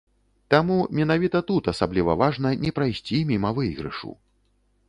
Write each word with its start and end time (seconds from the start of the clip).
Таму 0.53 0.77
менавіта 0.99 1.41
тут 1.51 1.69
асабліва 1.73 2.17
важна 2.23 2.55
не 2.65 2.75
прайсці 2.81 3.23
міма 3.33 3.53
выйгрышу. 3.59 4.11